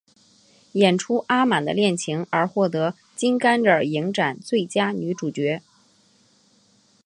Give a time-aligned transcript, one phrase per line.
[0.71, 5.61] 演出阿满的恋情而获得金甘蔗影展最佳女主角。